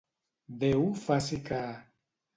[0.63, 1.61] Déu faci que...